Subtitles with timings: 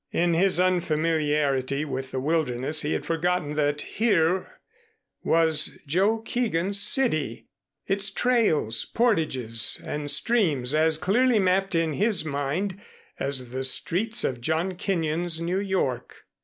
[0.11, 4.59] In his unfamiliarity with the wilderness he had forgotten that here
[5.23, 7.49] was Joe Keegón's city,
[7.85, 12.81] its trails, portages and streams as clearly mapped in his mind
[13.19, 16.25] as the streets of John Kenyon's New York.